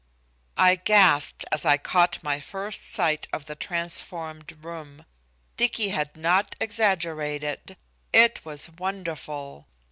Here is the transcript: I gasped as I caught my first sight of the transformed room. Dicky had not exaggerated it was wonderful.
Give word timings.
I 0.57 0.77
gasped 0.77 1.45
as 1.51 1.63
I 1.63 1.77
caught 1.77 2.23
my 2.23 2.39
first 2.39 2.87
sight 2.87 3.27
of 3.31 3.45
the 3.45 3.53
transformed 3.53 4.51
room. 4.65 5.05
Dicky 5.57 5.89
had 5.89 6.17
not 6.17 6.55
exaggerated 6.59 7.77
it 8.11 8.43
was 8.43 8.71
wonderful. 8.79 9.67